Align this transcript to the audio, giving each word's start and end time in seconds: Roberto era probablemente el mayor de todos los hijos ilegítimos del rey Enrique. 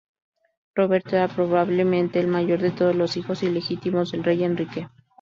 Roberto 0.73 1.15
era 1.15 1.27
probablemente 1.27 2.19
el 2.19 2.25
mayor 2.25 2.59
de 2.59 2.71
todos 2.71 2.95
los 2.95 3.17
hijos 3.17 3.43
ilegítimos 3.43 4.11
del 4.13 4.23
rey 4.23 4.43
Enrique. 4.43 4.89